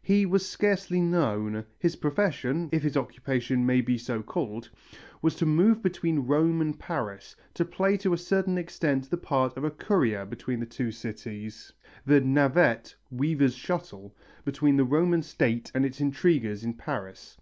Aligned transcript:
He 0.00 0.24
was 0.24 0.48
scarcely 0.48 0.98
known. 0.98 1.66
His 1.78 1.94
profession 1.94 2.70
if 2.72 2.82
his 2.82 2.96
occupation 2.96 3.66
may 3.66 3.82
be 3.82 3.98
so 3.98 4.22
called 4.22 4.70
was 5.20 5.34
to 5.34 5.44
move 5.44 5.82
between 5.82 6.20
Rome 6.26 6.62
and 6.62 6.78
Paris, 6.80 7.36
to 7.52 7.66
play 7.66 7.98
to 7.98 8.14
a 8.14 8.16
certain 8.16 8.56
extent 8.56 9.10
the 9.10 9.18
part 9.18 9.58
of 9.58 9.64
a 9.64 9.70
courier 9.70 10.24
between 10.24 10.60
the 10.60 10.64
two 10.64 10.90
cities, 10.90 11.70
the 12.06 12.22
navette 12.22 12.94
(weaver's 13.10 13.54
shuttle) 13.56 14.16
between 14.42 14.78
the 14.78 14.84
Roman 14.84 15.22
State 15.22 15.70
and 15.74 15.84
its 15.84 16.00
intriguers 16.00 16.64
in 16.64 16.72
Paris. 16.72 17.36